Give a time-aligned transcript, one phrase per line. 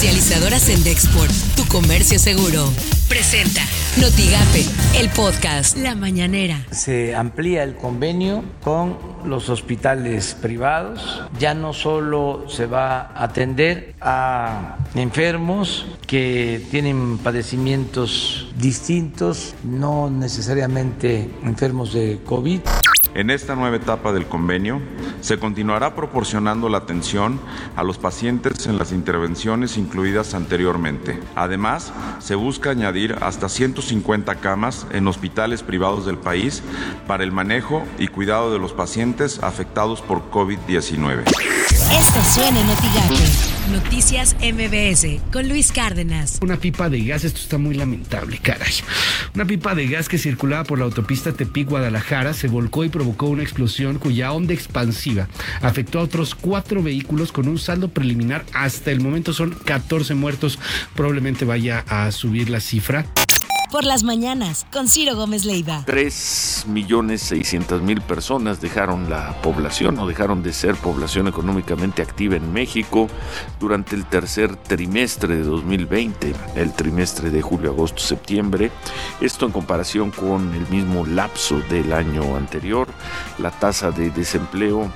[0.00, 2.64] Comercializadoras en Dexport, tu comercio seguro.
[3.06, 3.60] Presenta
[4.00, 4.64] Notigape,
[4.98, 6.64] el podcast La Mañanera.
[6.70, 11.22] Se amplía el convenio con los hospitales privados.
[11.38, 21.28] Ya no solo se va a atender a enfermos que tienen padecimientos distintos, no necesariamente
[21.42, 22.60] enfermos de COVID.
[23.14, 24.80] En esta nueva etapa del convenio
[25.20, 27.40] se continuará proporcionando la atención
[27.74, 31.18] a los pacientes en las intervenciones incluidas anteriormente.
[31.34, 36.62] Además, se busca añadir hasta 150 camas en hospitales privados del país
[37.06, 41.24] para el manejo y cuidado de los pacientes afectados por COVID-19.
[41.90, 42.66] Esto suena en
[43.72, 46.38] Noticias MBS con Luis Cárdenas.
[46.42, 48.72] Una pipa de gas, esto está muy lamentable, caray.
[49.34, 53.42] Una pipa de gas que circulaba por la autopista Tepic-Guadalajara se volcó y provocó una
[53.42, 55.26] explosión cuya onda expansiva
[55.62, 58.44] afectó a otros cuatro vehículos con un saldo preliminar.
[58.52, 60.58] Hasta el momento son 14 muertos.
[60.94, 63.06] Probablemente vaya a subir la cifra
[63.70, 65.82] por las mañanas con Ciro Gómez Leiva.
[65.86, 72.36] 3 millones 600 mil personas dejaron la población o dejaron de ser población económicamente activa
[72.36, 73.08] en México
[73.58, 78.70] durante el tercer trimestre de 2020, el trimestre de julio, agosto, septiembre.
[79.20, 82.88] Esto en comparación con el mismo lapso del año anterior.
[83.38, 84.90] La tasa de desempleo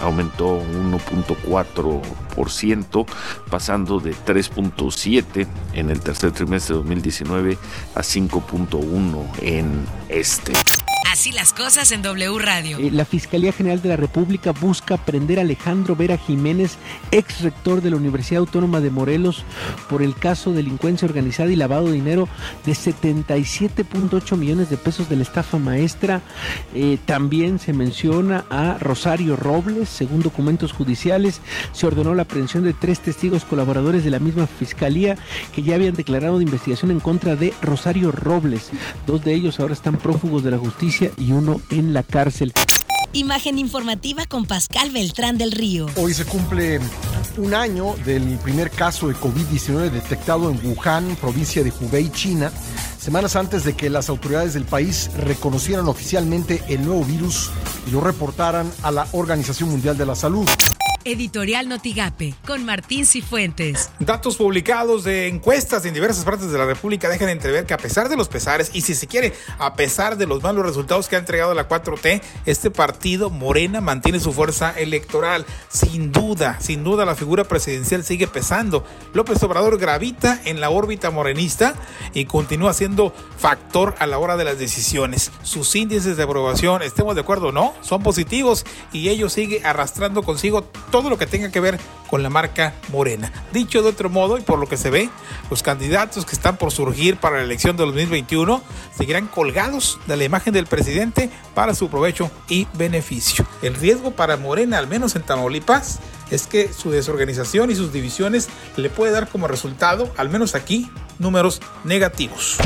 [0.00, 3.06] aumentó 1.4%,
[3.50, 7.58] pasando de 3.7 en el tercer trimestre de 2019
[7.94, 10.54] a 5.1 en este.
[11.10, 12.78] Así las cosas en W Radio.
[12.78, 16.76] Eh, la Fiscalía General de la República busca prender a Alejandro Vera Jiménez,
[17.10, 19.42] ex rector de la Universidad Autónoma de Morelos,
[19.88, 22.28] por el caso de delincuencia organizada y lavado de dinero
[22.64, 26.22] de 77.8 millones de pesos de la estafa maestra.
[26.74, 31.40] Eh, también se menciona a Rosario Robles, según documentos judiciales.
[31.72, 35.16] Se ordenó la aprehensión de tres testigos colaboradores de la misma Fiscalía
[35.56, 38.70] que ya habían declarado de investigación en contra de Rosario Robles.
[39.08, 42.52] Dos de ellos ahora están prófugos de la justicia y uno en la cárcel.
[43.12, 45.86] Imagen informativa con Pascal Beltrán del Río.
[45.96, 46.78] Hoy se cumple
[47.38, 52.52] un año del primer caso de COVID-19 detectado en Wuhan, provincia de Hubei, China,
[52.98, 57.50] semanas antes de que las autoridades del país reconocieran oficialmente el nuevo virus
[57.86, 60.46] y lo reportaran a la Organización Mundial de la Salud.
[61.04, 63.90] Editorial Notigape, con Martín Cifuentes.
[63.98, 68.08] Datos publicados de encuestas en diversas partes de la República dejan entrever que a pesar
[68.08, 71.18] de los pesares, y si se quiere, a pesar de los malos resultados que ha
[71.18, 75.46] entregado la 4T, este partido, Morena, mantiene su fuerza electoral.
[75.68, 78.84] Sin duda, sin duda la figura presidencial sigue pesando.
[79.14, 81.74] López Obrador gravita en la órbita morenista
[82.12, 85.30] y continúa siendo factor a la hora de las decisiones.
[85.42, 90.22] Sus índices de aprobación, estemos de acuerdo o no, son positivos y ello sigue arrastrando
[90.22, 91.78] consigo todo lo que tenga que ver
[92.08, 93.32] con la marca Morena.
[93.52, 95.10] Dicho de otro modo, y por lo que se ve,
[95.48, 98.62] los candidatos que están por surgir para la elección de 2021
[98.96, 103.46] seguirán colgados de la imagen del presidente para su provecho y beneficio.
[103.62, 108.48] El riesgo para Morena, al menos en Tamaulipas, es que su desorganización y sus divisiones
[108.76, 112.58] le puede dar como resultado, al menos aquí, números negativos.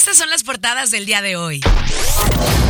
[0.00, 1.60] Estas son las portadas del día de hoy.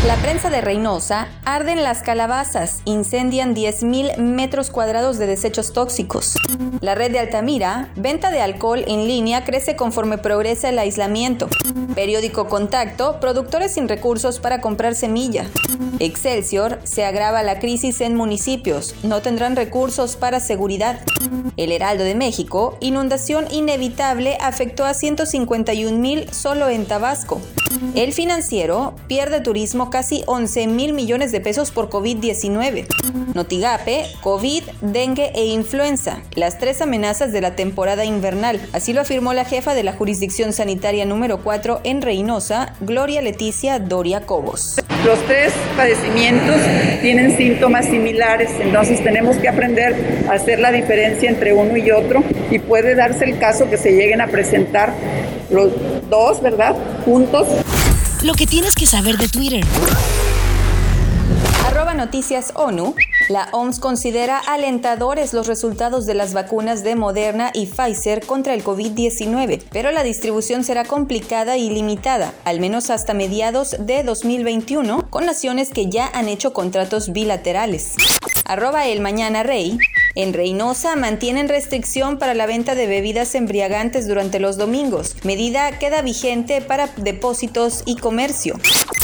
[0.04, 6.34] La prensa de Reynosa arden las calabazas, incendian 10.000 metros cuadrados de desechos tóxicos.
[6.80, 11.48] La red de Altamira, venta de alcohol en línea crece conforme progresa el aislamiento.
[11.94, 15.46] Periódico Contacto, productores sin recursos para comprar semilla.
[15.98, 21.00] Excelsior, se agrava la crisis en municipios, no tendrán recursos para seguridad.
[21.58, 27.29] El Heraldo de México, inundación inevitable afectó a 151 mil solo en Tabasco.
[27.94, 32.86] El financiero pierde turismo casi 11 mil millones de pesos por COVID-19.
[33.34, 38.60] Notigape, COVID, dengue e influenza, las tres amenazas de la temporada invernal.
[38.72, 43.78] Así lo afirmó la jefa de la jurisdicción sanitaria número 4 en Reynosa, Gloria Leticia
[43.78, 44.79] Doria Cobos.
[45.04, 46.56] Los tres padecimientos
[47.00, 49.94] tienen síntomas similares, entonces tenemos que aprender
[50.28, 53.92] a hacer la diferencia entre uno y otro y puede darse el caso que se
[53.92, 54.92] lleguen a presentar
[55.50, 55.72] los
[56.10, 56.76] dos, ¿verdad?
[57.06, 57.48] Juntos.
[58.22, 59.64] Lo que tienes que saber de Twitter.
[62.00, 62.94] Noticias ONU.
[63.28, 68.64] La OMS considera alentadores los resultados de las vacunas de Moderna y Pfizer contra el
[68.64, 75.26] COVID-19, pero la distribución será complicada y limitada, al menos hasta mediados de 2021, con
[75.26, 77.96] naciones que ya han hecho contratos bilaterales.
[78.46, 79.76] Arroba el Mañana Rey.
[80.14, 85.16] En Reynosa mantienen restricción para la venta de bebidas embriagantes durante los domingos.
[85.22, 88.58] Medida queda vigente para depósitos y comercio.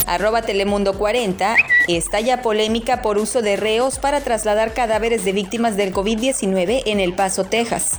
[0.07, 1.57] Arroba Telemundo 40.
[1.89, 7.15] Estalla polémica por uso de reos para trasladar cadáveres de víctimas del COVID-19 en El
[7.15, 7.99] Paso, Texas.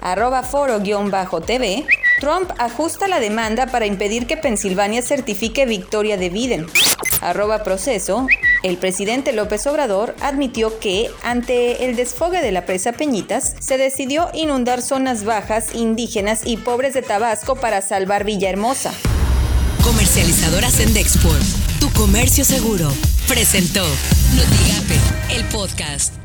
[0.00, 1.84] arroba foro-tv,
[2.20, 6.66] Trump ajusta la demanda para impedir que Pensilvania certifique victoria de Biden.
[7.20, 8.26] Arroba proceso,
[8.66, 14.28] el presidente López Obrador admitió que, ante el desfogue de la presa Peñitas, se decidió
[14.34, 18.92] inundar zonas bajas, indígenas y pobres de Tabasco para salvar Villahermosa.
[19.84, 21.44] Comercializadora Sendexport,
[21.78, 22.92] tu comercio seguro,
[23.28, 23.84] presentó
[24.34, 26.15] Notigape, el podcast.